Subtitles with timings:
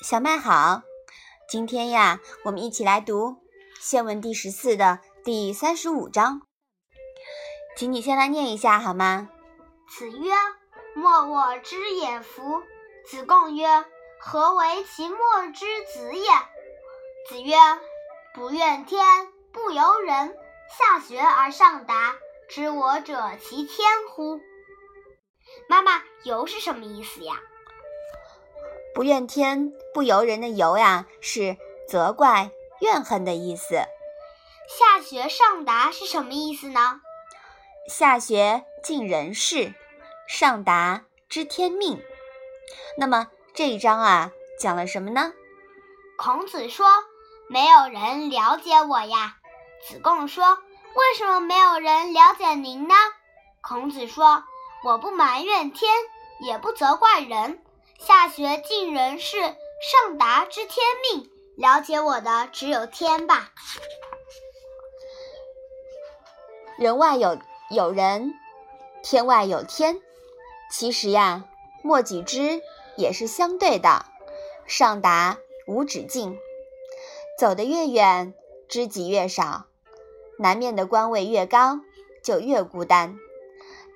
[0.00, 0.82] 小麦好，
[1.50, 3.36] 今天呀，我们一起来读
[3.78, 6.40] 宪文第十四的第三十五章，
[7.76, 9.28] 请你先来念一下好吗？
[9.88, 10.32] 子曰
[10.96, 12.62] ：“莫我之也夫。”
[13.10, 13.66] 子贡曰
[14.20, 15.18] ：“何为其莫
[15.52, 16.28] 之子也？”
[17.28, 17.56] 子曰
[18.34, 19.04] ：“不怨天，
[19.52, 20.34] 不尤人。
[20.78, 22.14] 下学而上达，
[22.48, 24.40] 知我者其天乎？”
[25.68, 27.40] 妈妈，游是什么意思呀？
[28.94, 31.56] 不怨天不尤人的尤呀，是
[31.86, 33.76] 责怪、怨恨的意思。
[34.68, 37.00] 下学上达是什么意思呢？
[37.88, 39.74] 下学尽人事，
[40.26, 42.02] 上达知天命。
[42.96, 45.32] 那么这一章啊，讲了什么呢？
[46.16, 46.86] 孔子说
[47.48, 49.36] ：“没有人了解我呀。”
[49.86, 50.58] 子贡说
[50.94, 52.94] ：“为什么没有人了解您呢？”
[53.62, 54.42] 孔子说
[54.84, 55.90] ：“我不埋怨天，
[56.40, 57.62] 也不责怪人。”
[57.98, 61.28] 下学尽人事，上达知天命。
[61.56, 63.52] 了解我的只有天吧。
[66.76, 67.38] 人外有
[67.70, 68.34] 有人，
[69.02, 70.00] 天外有天。
[70.70, 71.44] 其实呀，
[71.82, 72.62] 莫己知
[72.96, 74.04] 也是相对的。
[74.64, 76.38] 上达无止境，
[77.36, 78.32] 走得越远，
[78.68, 79.66] 知己越少。
[80.38, 81.80] 南面的官位越高，
[82.22, 83.18] 就越孤单。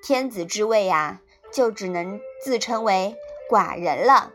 [0.03, 1.21] 天子之位呀，
[1.53, 3.15] 就只能自称为。
[3.49, 4.31] 寡人了，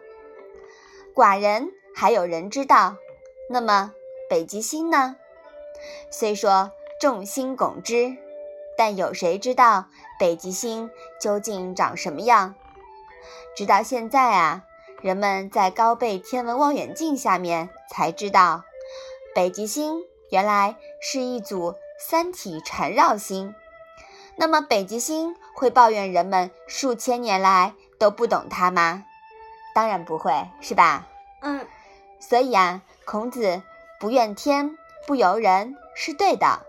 [1.15, 2.97] 寡人还有人知道。
[3.51, 3.93] 那么
[4.31, 5.17] 北极星呢？
[6.11, 8.17] 虽说众星拱之，
[8.77, 9.87] 但有谁知道
[10.19, 12.55] 北极星究竟长什么样？
[13.57, 14.65] 直到现在啊，
[15.03, 18.63] 人们在高倍天文望远镜下面才知道，
[19.35, 23.55] 北极星原来是一组三体缠绕星。
[24.39, 27.75] 那么北极星会抱怨人们数千年来？
[27.99, 29.05] 都不懂它吗？
[29.75, 31.09] 当然不会，是吧？
[31.43, 31.67] 嗯。
[32.21, 33.63] 所以啊，孔子
[33.99, 36.61] 不怨天不尤人是对的。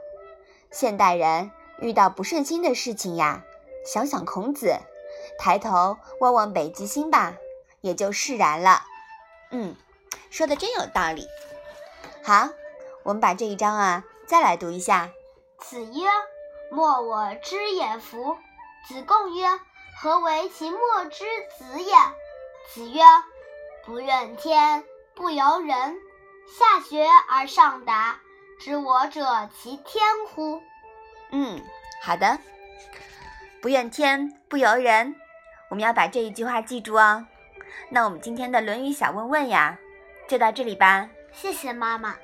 [0.71, 3.43] 现代人遇到不顺心的事情呀，
[3.85, 4.75] 想想孔子，
[5.37, 7.35] 抬头望望北极星吧，
[7.81, 8.81] 也就释然了。
[9.51, 9.75] 嗯，
[10.31, 11.27] 说的真有道理。
[12.23, 12.49] 好，
[13.03, 15.09] 我们把这一章啊再来读一下。
[15.59, 16.07] 子曰
[16.71, 18.37] ：“莫我知也夫。”
[18.87, 19.47] 子贡曰。
[20.01, 20.79] 何为其莫
[21.11, 21.25] 之
[21.57, 21.93] 子也？
[22.73, 23.01] 子曰
[23.85, 25.97] ：“不怨天，不由人。
[26.47, 28.17] 下学而上达，
[28.61, 30.61] 知我者其天乎？”
[31.31, 31.61] 嗯，
[32.01, 32.39] 好的。
[33.61, 35.13] 不怨天，不尤人，
[35.69, 37.27] 我们要把这一句话记住哦。
[37.89, 39.77] 那我们今天的《论语》小问问呀，
[40.29, 41.09] 就到这里吧。
[41.33, 42.15] 谢谢妈妈。